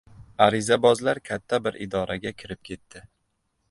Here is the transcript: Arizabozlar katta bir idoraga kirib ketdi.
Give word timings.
Arizabozlar 0.45 1.21
katta 1.31 1.61
bir 1.69 1.79
idoraga 1.89 2.37
kirib 2.43 2.67
ketdi. 2.73 3.09